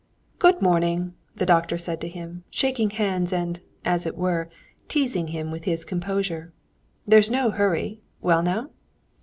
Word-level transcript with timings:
"Good 0.39 0.63
morning!" 0.63 1.13
the 1.35 1.45
doctor 1.45 1.77
said 1.77 2.01
to 2.01 2.07
him, 2.07 2.43
shaking 2.49 2.89
hands, 2.89 3.31
and, 3.31 3.59
as 3.85 4.07
it 4.07 4.17
were, 4.17 4.49
teasing 4.87 5.27
him 5.27 5.51
with 5.51 5.65
his 5.65 5.85
composure. 5.85 6.51
"There's 7.05 7.29
no 7.29 7.51
hurry. 7.51 8.01
Well 8.19 8.41
now?" 8.41 8.71